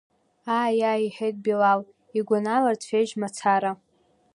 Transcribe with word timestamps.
Ааи, 0.59 0.77
ааи,– 0.89 1.03
иҳәеит 1.05 1.37
Билал 1.43 1.81
игәанала, 2.17 2.69
рцәеижь 2.75 3.15
мацара. 3.21 3.71